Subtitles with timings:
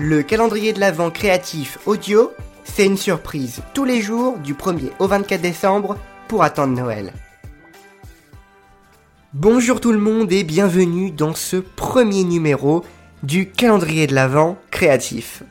[0.00, 2.30] Le calendrier de l'Avent créatif audio,
[2.62, 5.96] c'est une surprise tous les jours du 1er au 24 décembre
[6.28, 7.12] pour attendre Noël.
[9.34, 12.84] Bonjour tout le monde et bienvenue dans ce premier numéro
[13.24, 15.42] du calendrier de l'Avent créatif.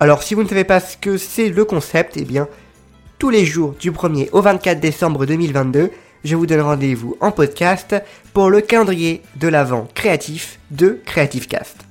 [0.00, 2.46] Alors si vous ne savez pas ce que c'est le concept, eh bien
[3.18, 5.90] tous les jours du 1er au 24 décembre 2022,
[6.24, 7.96] je vous donne rendez-vous en podcast
[8.34, 11.89] pour le calendrier de l'Avent créatif de Creative Cast.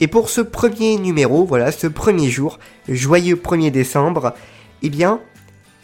[0.00, 2.58] Et pour ce premier numéro, voilà, ce premier jour,
[2.88, 4.34] joyeux 1er décembre,
[4.82, 5.20] eh bien,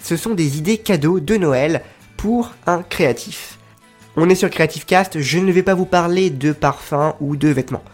[0.03, 1.83] ce sont des idées cadeaux de Noël
[2.17, 3.59] pour un créatif.
[4.17, 7.49] On est sur Creative Cast, je ne vais pas vous parler de parfums ou de
[7.49, 7.85] vêtements.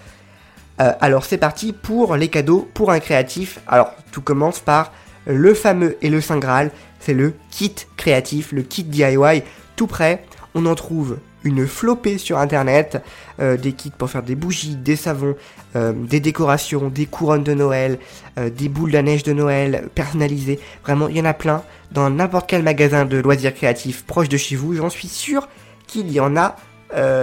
[0.80, 3.58] Euh, alors c'est parti pour les cadeaux pour un créatif.
[3.66, 4.92] Alors tout commence par
[5.26, 9.42] le fameux et le Saint Graal, c'est le kit créatif, le kit DIY,
[9.74, 10.24] tout prêt.
[10.54, 13.02] On en trouve une flopée sur internet,
[13.40, 15.36] euh, des kits pour faire des bougies, des savons,
[15.76, 17.98] euh, des décorations, des couronnes de Noël,
[18.38, 20.60] euh, des boules à neige de Noël personnalisées.
[20.84, 24.36] Vraiment, il y en a plein dans n'importe quel magasin de loisirs créatifs proche de
[24.36, 24.74] chez vous.
[24.74, 25.48] J'en suis sûr
[25.86, 26.56] qu'il y en a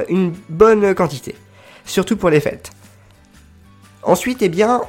[0.09, 1.35] une bonne quantité,
[1.85, 2.71] surtout pour les fêtes.
[4.01, 4.81] Ensuite, eh bien,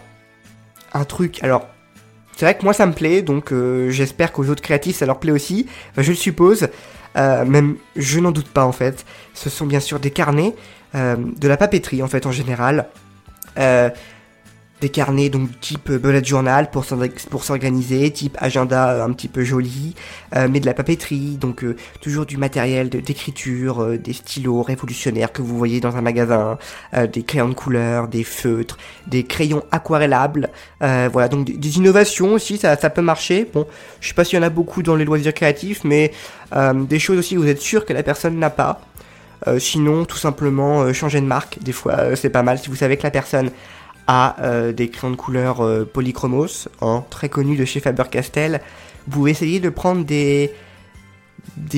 [0.95, 1.43] un truc.
[1.43, 1.67] Alors,
[2.41, 3.53] c'est vrai que moi ça me plaît, donc
[3.91, 5.67] j'espère qu'aux autres créatifs ça leur plaît aussi.
[5.99, 6.69] je le suppose.
[7.17, 9.05] Euh, même je n'en doute pas en fait.
[9.35, 10.55] Ce sont bien sûr des carnets,
[10.95, 12.89] euh, de la papeterie en fait en général.
[14.81, 16.85] Euh, des carnets donc type bullet journal pour
[17.45, 19.95] s'organiser, type agenda un petit peu joli,
[20.49, 21.65] mais de la papeterie, donc
[22.01, 26.59] toujours du matériel d'écriture, des stylos révolutionnaires que vous voyez dans un magasin,
[27.13, 30.49] des crayons de couleur, des feutres, des crayons aquarellables,
[30.81, 33.47] voilà donc des, innovations aussi, ça, ça peut marcher.
[33.53, 33.67] Bon,
[34.01, 36.13] je sais pas s'il y en a beaucoup dans les loisirs créatifs, mais
[36.55, 38.81] euh, des choses aussi vous êtes sûr que la personne n'a pas.
[39.47, 41.59] Euh, sinon, tout simplement, euh, changer de marque.
[41.63, 42.59] Des fois, c'est pas mal.
[42.59, 43.51] Si vous savez que la personne
[44.11, 48.61] a des crayons de couleur polychromos, hein, très connus de chez Faber-Castell,
[49.07, 50.53] vous pouvez essayer de prendre des,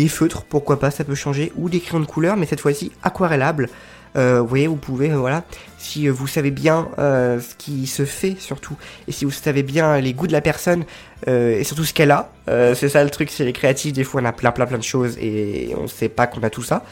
[0.09, 3.69] feutres, pourquoi pas, ça peut changer, ou des crayons de couleur, mais cette fois-ci aquarellables.
[4.15, 5.43] Euh, vous voyez, vous pouvez, euh, voilà,
[5.79, 8.77] si euh, vous savez bien ce qui se fait surtout,
[9.09, 10.85] et si vous savez bien les goûts de la personne,
[11.27, 14.25] et surtout ce qu'elle a, c'est ça le truc, c'est les créatifs, des fois on
[14.25, 16.85] a plein plein plein de choses et on sait pas qu'on a tout ça.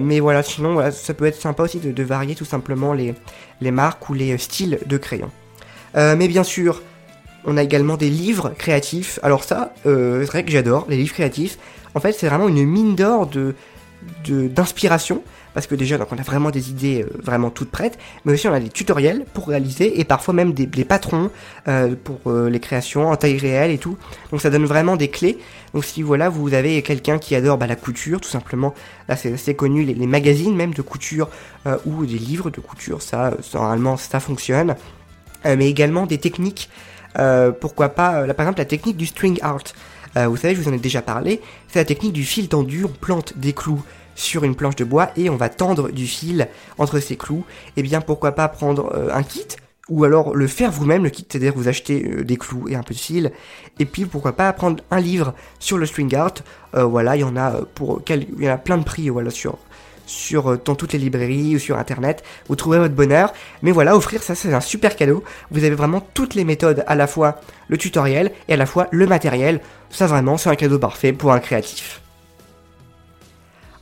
[0.00, 3.14] Mais voilà, sinon, ça peut être sympa aussi de, varier tout simplement les,
[3.60, 5.30] les marques ou les styles de crayons.
[5.94, 6.82] mais bien sûr,
[7.44, 9.18] on a également des livres créatifs.
[9.22, 11.58] Alors ça, c'est vrai que j'adore les livres créatifs.
[11.94, 13.54] En fait, c'est vraiment une mine d'or de
[14.26, 15.22] d'inspiration
[15.54, 18.48] parce que déjà donc on a vraiment des idées euh, vraiment toutes prêtes, mais aussi
[18.48, 21.30] on a des tutoriels pour réaliser et parfois même des, patrons
[21.68, 23.96] euh, pour euh, les créations en taille réelle et tout.
[24.30, 25.38] Donc ça donne vraiment des clés.
[25.74, 28.74] Donc si voilà vous avez quelqu'un qui adore bah, la couture tout simplement,
[29.08, 31.30] là c'est assez connu les, magazines même de couture
[31.86, 34.74] ou des livres de couture, ça normalement ça fonctionne.
[35.44, 36.68] mais également des techniques,
[37.60, 39.62] pourquoi pas, là par exemple la technique du string art.
[40.14, 42.88] vous savez, je vous en ai déjà parlé, c'est la technique du fil tendu, on
[42.88, 43.82] plante des clous
[44.14, 47.44] sur une planche de bois et on va tendre du fil entre ces clous.
[47.68, 49.46] Et eh bien pourquoi pas prendre euh, un kit
[49.88, 52.82] ou alors le faire vous-même, le kit, c'est-à-dire vous achetez euh, des clous et un
[52.82, 53.32] peu de fil,
[53.78, 56.34] et puis pourquoi pas prendre un livre sur le string art,
[56.74, 59.30] euh, voilà, il y en a pour il y en a plein de prix, voilà,
[59.30, 59.58] sur
[60.06, 63.32] sur dans toutes les librairies ou sur internet, vous trouverez votre bonheur.
[63.62, 65.24] Mais voilà, offrir ça c'est un super cadeau.
[65.50, 68.88] Vous avez vraiment toutes les méthodes, à la fois le tutoriel et à la fois
[68.90, 69.60] le matériel.
[69.90, 72.02] Ça vraiment c'est un cadeau parfait pour un créatif.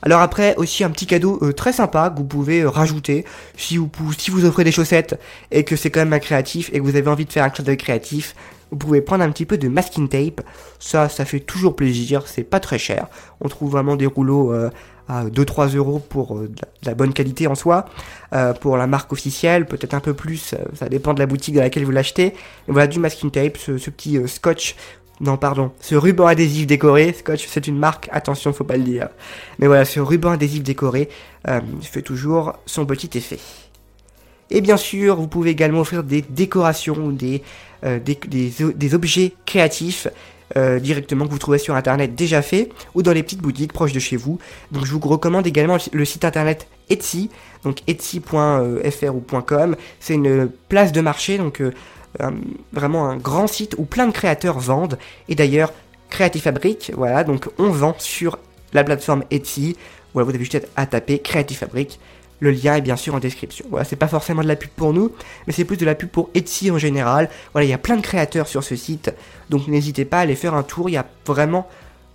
[0.03, 3.25] Alors après, aussi un petit cadeau euh, très sympa que vous pouvez euh, rajouter
[3.55, 5.19] si vous, si vous offrez des chaussettes
[5.51, 7.49] et que c'est quand même un créatif et que vous avez envie de faire un
[7.49, 8.35] clin d'œil créatif,
[8.71, 10.41] vous pouvez prendre un petit peu de masking tape.
[10.79, 13.07] Ça, ça fait toujours plaisir, c'est pas très cher.
[13.41, 14.69] On trouve vraiment des rouleaux euh,
[15.07, 16.49] à 2-3 euros pour de
[16.85, 17.85] la, bonne qualité en soi.
[18.61, 21.83] pour la marque officielle, peut-être un peu plus, ça dépend de la boutique dans laquelle
[21.83, 22.27] vous l'achetez.
[22.27, 22.33] Et
[22.69, 24.75] voilà du masking tape, ce petit scotch
[25.21, 25.71] non, pardon.
[25.79, 29.09] Ce ruban adhésif décoré, Scotch, c'est une marque, attention, faut pas le dire.
[29.59, 31.09] Mais voilà, ce ruban adhésif décoré
[31.47, 33.37] euh, fait toujours son petit effet.
[34.49, 37.43] Et bien sûr, vous pouvez également offrir des décorations, des,
[37.83, 40.07] euh, des, des, objets créatifs
[40.57, 43.93] euh, directement que vous trouvez sur internet déjà fait ou dans les petites boutiques proches
[43.93, 44.39] de chez vous.
[44.71, 47.29] Donc je vous recommande également le site internet Etsy,
[47.63, 49.75] donc etsy.fr ou .com.
[49.99, 51.61] C'est une place de marché, donc
[52.73, 54.97] vraiment un grand site où plein de créateurs vendent.
[55.29, 55.71] Et d'ailleurs,
[56.09, 58.37] Creative Fabric, voilà, donc on vend sur
[58.73, 59.77] la plateforme Etsy.
[60.13, 61.99] Voilà, vous avez juste à taper Creative Fabric.
[62.39, 63.65] Le lien est bien sûr en description.
[63.69, 65.11] Voilà, c'est pas forcément de la pub pour nous,
[65.45, 67.29] mais c'est plus de la pub pour Etsy en général.
[67.53, 69.13] Voilà, il y a plein de créateurs sur ce site,
[69.49, 70.89] donc n'hésitez pas à aller faire un tour.
[70.89, 71.67] Il y a vraiment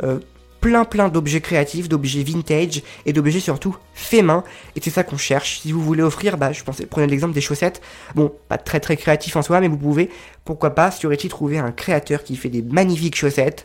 [0.02, 0.18] euh,
[0.66, 4.42] plein plein d'objets créatifs, d'objets vintage et d'objets surtout faits main.
[4.74, 5.60] Et c'est ça qu'on cherche.
[5.60, 7.80] Si vous voulez offrir, bah, je pensais, prenez l'exemple des chaussettes.
[8.16, 10.10] Bon, pas très très créatif en soi, mais vous pouvez,
[10.44, 13.64] pourquoi pas, sur Etsy, trouver un créateur qui fait des magnifiques chaussettes.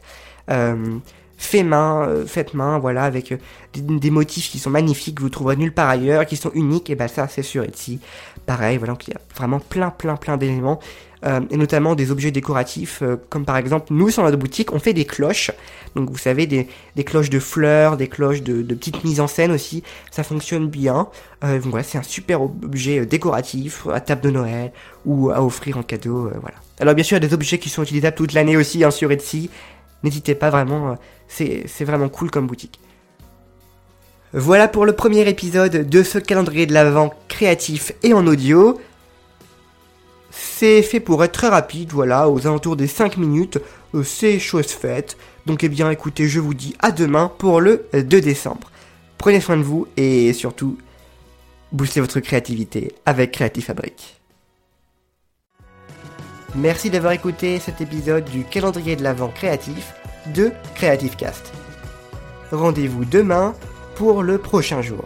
[0.51, 0.99] Euh,
[1.41, 3.37] fait main, euh, faites main, voilà, avec euh,
[3.75, 6.95] des, motifs qui sont magnifiques, que vous trouverez nulle part ailleurs, qui sont uniques, et
[6.95, 7.99] bah ça c'est sur Etsy.
[8.45, 10.79] Pareil, voilà, donc il y a vraiment plein plein plein d'éléments,
[11.25, 14.93] euh, et notamment des objets décoratifs, comme par exemple, nous sur notre boutique, on fait
[14.93, 15.51] des cloches,
[15.95, 19.27] donc vous savez, des, des cloches de fleurs, des cloches de, de, petites mises en
[19.27, 21.07] scène aussi, ça fonctionne bien.
[21.41, 24.71] donc voilà, c'est un super objet décoratif, à table de Noël,
[25.05, 26.57] ou à offrir en cadeau, voilà.
[26.79, 28.91] Alors bien sûr, il y a des objets qui sont utilisables toute l'année aussi hein,
[28.91, 29.49] sur Etsy,
[30.03, 30.97] n'hésitez pas vraiment,
[31.31, 32.79] c'est vraiment cool comme boutique.
[34.33, 38.79] Voilà pour le premier épisode de ce calendrier de l'Avent créatif et en audio.
[40.29, 43.59] C'est fait pour être très rapide, voilà, aux alentours des 5 minutes,
[43.93, 45.17] euh, c'est chose faite.
[45.45, 48.71] Donc eh bien écoutez, je vous dis à demain pour le 2 décembre.
[49.17, 50.77] Prenez soin de vous et surtout,
[51.73, 54.21] boostez votre créativité avec Creative Fabric.
[56.55, 59.93] Merci d'avoir écouté cet épisode du calendrier de l'Avent créatif
[60.27, 61.51] de Creative Cast.
[62.51, 63.53] Rendez-vous demain
[63.95, 65.05] pour le prochain jour.